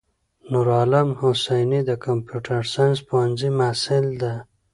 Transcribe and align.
نورعالم 0.51 1.07
حسیني 1.19 1.81
دکمپیوټر 1.89 2.61
ساینس 2.73 2.99
پوهنځی 3.07 3.49
محصل 3.59 4.05
ده. 4.21 4.33